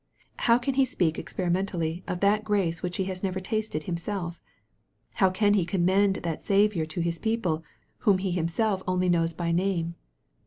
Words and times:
How 0.49 0.57
can 0.57 0.73
he 0.73 0.83
speak 0.83 1.19
experimentally 1.19 2.03
of 2.07 2.21
that 2.21 2.43
grace 2.43 2.81
which 2.81 2.97
he 2.97 3.03
has 3.03 3.21
never 3.21 3.39
tasted 3.39 3.83
himself? 3.83 4.41
How 5.21 5.29
can 5.29 5.53
he 5.53 5.63
commend 5.63 6.15
that 6.23 6.41
Saviour 6.41 6.87
to 6.87 7.01
his 7.01 7.19
people 7.19 7.63
whom 7.99 8.17
he 8.17 8.31
himself 8.31 8.81
only 8.87 9.09
knows 9.09 9.35
by 9.35 9.51
name 9.51 9.93